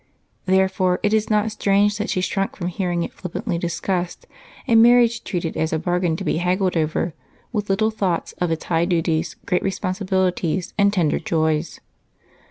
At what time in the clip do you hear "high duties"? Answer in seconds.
8.63-9.35